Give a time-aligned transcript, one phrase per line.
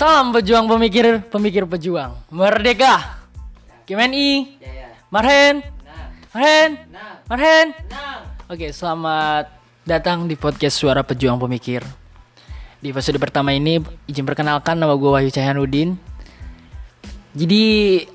[0.00, 2.16] Salam pejuang pemikir, pemikir pejuang.
[2.32, 3.20] Merdeka.
[3.84, 4.56] KMNI.
[5.12, 5.60] Marhen.
[6.32, 6.70] Marhen.
[7.28, 7.66] Marhen.
[8.48, 9.52] Oke, selamat
[9.84, 11.84] datang di podcast Suara Pejuang Pemikir.
[12.80, 13.76] Di episode pertama ini
[14.08, 16.00] izin perkenalkan nama gue Wahyu Cahyanudin.
[17.36, 17.64] Jadi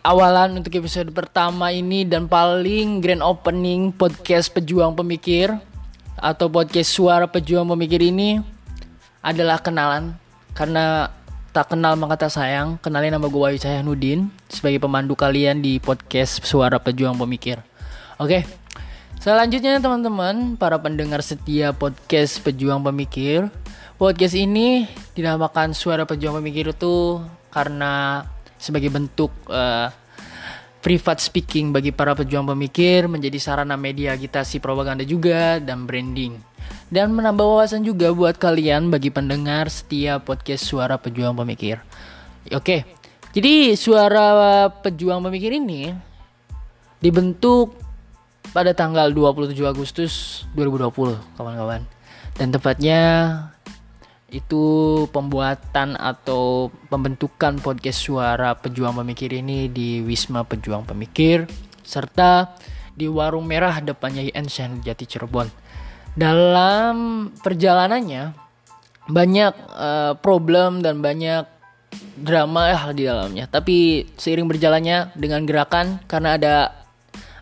[0.00, 5.52] awalan untuk episode pertama ini dan paling grand opening podcast Pejuang Pemikir
[6.16, 8.40] atau podcast Suara Pejuang Pemikir ini
[9.20, 10.16] adalah kenalan
[10.56, 11.12] karena
[11.54, 12.82] tak kenal maka tak sayang.
[12.82, 17.62] Kenalin nama gue Wahyu Cahyanudin sebagai pemandu kalian di podcast Suara Pejuang Pemikir.
[18.18, 18.42] Oke
[19.22, 23.46] selanjutnya teman-teman para pendengar setia podcast Pejuang Pemikir.
[23.94, 27.22] Podcast ini dinamakan Suara Pejuang Pemikir itu
[27.54, 28.26] karena
[28.58, 29.94] sebagai bentuk uh,
[30.82, 36.36] private speaking bagi para pejuang pemikir menjadi sarana media agitasi propaganda juga dan branding
[36.94, 41.82] dan menambah wawasan juga buat kalian bagi pendengar setia podcast Suara Pejuang Pemikir.
[42.54, 42.86] Oke,
[43.34, 45.90] jadi Suara Pejuang Pemikir ini
[47.02, 47.74] dibentuk
[48.54, 51.82] pada tanggal 27 Agustus 2020, kawan-kawan.
[52.38, 53.02] Dan tepatnya
[54.30, 54.62] itu
[55.10, 61.50] pembuatan atau pembentukan podcast Suara Pejuang Pemikir ini di Wisma Pejuang Pemikir
[61.82, 62.54] serta
[62.94, 65.64] di Warung Merah depannya IN Jati Cirebon
[66.14, 68.34] dalam perjalanannya
[69.10, 71.44] banyak uh, problem dan banyak
[72.18, 73.44] drama ya di dalamnya.
[73.50, 76.54] Tapi seiring berjalannya dengan gerakan karena ada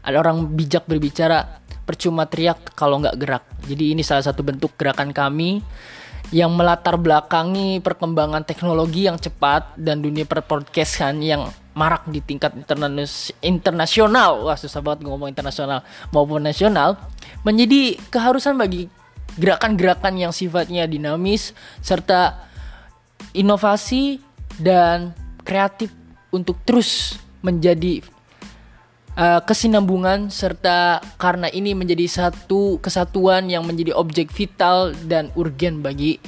[0.03, 3.45] ada orang bijak berbicara percuma teriak kalau nggak gerak.
[3.69, 5.63] Jadi ini salah satu bentuk gerakan kami
[6.31, 12.55] yang melatar belakangi perkembangan teknologi yang cepat dan dunia perpodcastan yang marak di tingkat
[13.43, 14.45] internasional.
[14.47, 15.83] Wah susah banget ngomong internasional
[16.15, 17.01] maupun nasional
[17.43, 18.87] menjadi keharusan bagi
[19.37, 22.45] gerakan-gerakan yang sifatnya dinamis serta
[23.33, 24.21] inovasi
[24.61, 25.89] dan kreatif
[26.29, 28.05] untuk terus menjadi
[29.17, 36.21] uh, kesinambungan serta karena ini menjadi satu kesatuan yang menjadi objek vital dan urgen bagi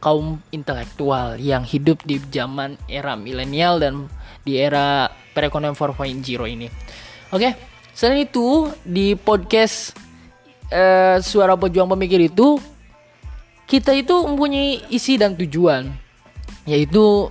[0.00, 4.08] kaum intelektual yang hidup di zaman era milenial dan
[4.40, 6.66] di era perekonomian 4.0 ini.
[7.30, 7.52] Oke,
[7.92, 9.92] selain itu di podcast
[10.72, 12.56] eh, suara pejuang pemikir itu
[13.68, 15.92] kita itu mempunyai isi dan tujuan
[16.64, 17.30] yaitu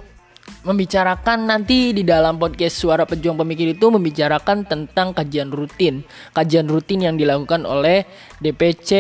[0.60, 6.04] membicarakan nanti di dalam podcast suara pejuang pemikir itu membicarakan tentang kajian rutin.
[6.36, 8.04] Kajian rutin yang dilakukan oleh
[8.44, 8.92] DPC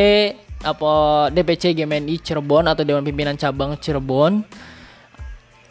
[0.63, 4.43] apa DPC GMNI Cirebon atau Dewan Pimpinan Cabang Cirebon.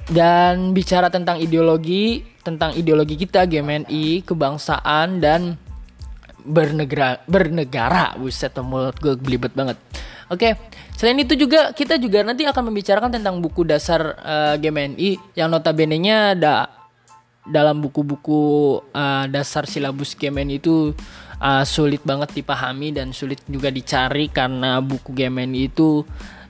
[0.09, 5.57] Dan bicara tentang ideologi tentang ideologi kita GMNI kebangsaan dan
[6.45, 8.17] bernegara bernegara.
[8.17, 9.77] Buset mulut gue belibet banget
[10.29, 10.57] oke
[10.97, 15.49] selain itu juga kita juga nanti akan membicarakan tentang buku dasar uh, eh, GMNI yang
[15.53, 16.79] notabene nya ada
[17.49, 20.93] dalam buku-buku uh, dasar silabus GMNI itu
[21.41, 26.05] uh, sulit banget dipahami dan sulit juga dicari karena buku GMNI itu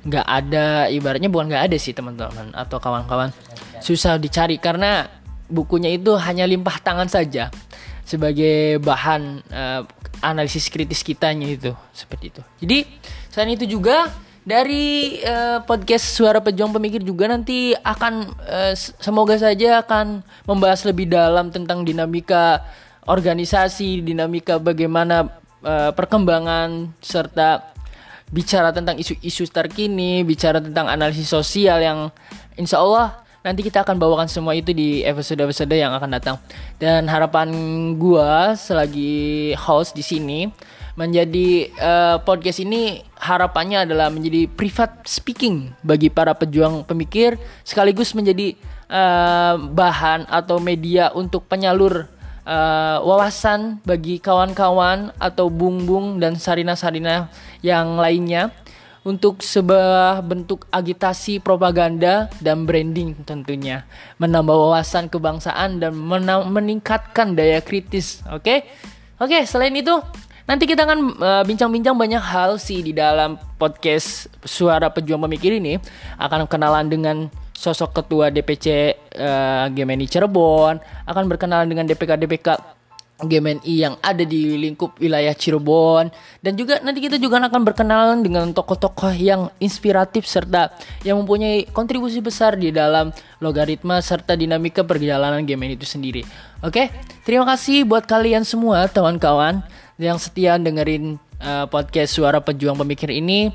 [0.08, 3.30] nggak ada ibaratnya bukan nggak ada sih teman-teman atau kawan-kawan.
[3.78, 5.06] Susah dicari karena
[5.48, 7.48] bukunya itu hanya limpah tangan saja
[8.08, 9.82] sebagai bahan uh,
[10.24, 12.42] analisis kritis kitanya itu seperti itu.
[12.64, 12.78] Jadi
[13.30, 14.10] selain itu juga
[14.48, 21.12] dari uh, podcast Suara Pejuang Pemikir juga nanti akan uh, semoga saja akan membahas lebih
[21.12, 22.64] dalam tentang dinamika
[23.04, 25.28] organisasi, dinamika bagaimana
[25.60, 27.76] uh, perkembangan serta
[28.32, 32.08] bicara tentang isu-isu terkini, bicara tentang analisis sosial yang
[32.56, 36.36] insya Allah nanti kita akan bawakan semua itu di episode-episode yang akan datang.
[36.76, 37.48] Dan harapan
[37.96, 40.50] gua selagi host di sini
[40.98, 48.58] menjadi uh, podcast ini harapannya adalah menjadi private speaking bagi para pejuang pemikir sekaligus menjadi
[48.90, 52.10] uh, bahan atau media untuk penyalur
[52.42, 57.30] uh, wawasan bagi kawan-kawan atau bung-bung dan sarina-sarina
[57.62, 58.50] yang lainnya
[59.06, 63.86] untuk sebuah bentuk agitasi propaganda dan branding tentunya.
[64.18, 65.94] Menambah wawasan kebangsaan dan
[66.48, 68.42] meningkatkan daya kritis oke?
[68.42, 68.58] Okay?
[69.18, 69.94] oke okay, selain itu
[70.48, 75.56] nanti kita akan eh, bincang-bincang uh, banyak hal sih di dalam podcast suara pejuang pemikir
[75.58, 75.76] ini.
[76.16, 77.28] Akan kenalan dengan
[77.58, 80.78] sosok ketua DPC uh, eh, GMNI Cirebon.
[81.04, 82.77] Akan berkenalan dengan DPK DPK
[83.18, 86.06] GMNI yang ada di lingkup wilayah Cirebon
[86.38, 90.70] dan juga nanti kita juga akan berkenalan dengan tokoh-tokoh yang inspiratif serta
[91.02, 93.10] yang mempunyai kontribusi besar di dalam
[93.42, 96.22] logaritma serta dinamika perjalanan GMNI itu sendiri.
[96.62, 96.94] Oke,
[97.26, 99.66] terima kasih buat kalian semua teman kawan
[99.98, 103.50] yang setia dengerin uh, podcast Suara Pejuang Pemikir ini.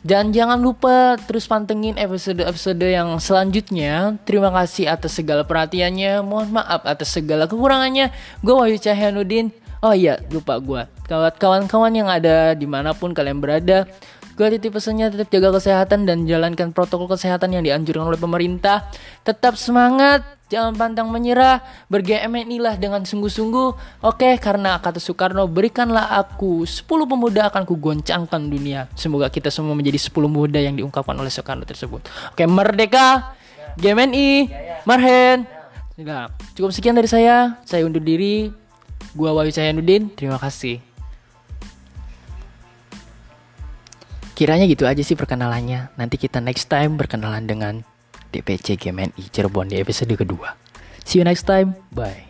[0.00, 4.16] Dan jangan lupa terus pantengin episode-episode yang selanjutnya.
[4.24, 6.24] Terima kasih atas segala perhatiannya.
[6.24, 8.08] Mohon maaf atas segala kekurangannya.
[8.40, 9.52] Gue Wahyu Cahyanuddin.
[9.80, 10.84] Oh iya, lupa gue.
[11.08, 13.88] Kawan-kawan yang ada di mana pun kalian berada.
[14.40, 18.88] Gue titip pesannya tetap jaga kesehatan dan jalankan protokol kesehatan yang dianjurkan oleh pemerintah.
[19.20, 21.60] Tetap semangat, jangan pantang menyerah,
[21.92, 24.00] berGMNI lah dengan sungguh-sungguh.
[24.00, 28.88] Oke, karena kata Soekarno, berikanlah aku 10 pemuda akan kugoncangkan dunia.
[28.96, 32.08] Semoga kita semua menjadi 10 pemuda yang diungkapkan oleh Soekarno tersebut.
[32.32, 33.36] Oke, merdeka,
[33.76, 34.48] GMNI,
[34.88, 35.44] Marhen.
[36.00, 37.60] Nah, cukup sekian dari saya.
[37.68, 38.48] Saya undur diri.
[39.12, 40.08] Gua Wahyu Cahyanuddin.
[40.16, 40.89] Terima kasih.
[44.40, 45.92] Kiranya gitu aja sih perkenalannya.
[46.00, 47.84] Nanti kita next time berkenalan dengan
[48.32, 50.56] DPC GMNI Cirebon di episode kedua.
[51.04, 51.76] See you next time.
[51.92, 52.29] Bye.